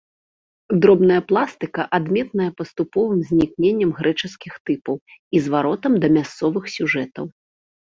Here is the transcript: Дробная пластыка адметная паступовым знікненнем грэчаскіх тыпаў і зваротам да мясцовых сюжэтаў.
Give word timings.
Дробная 0.85 1.19
пластыка 1.31 1.81
адметная 1.99 2.49
паступовым 2.63 3.19
знікненнем 3.29 3.95
грэчаскіх 4.01 4.53
тыпаў 4.67 4.95
і 5.37 5.47
зваротам 5.47 5.93
да 6.05 6.17
мясцовых 6.21 6.63
сюжэтаў. 6.83 7.25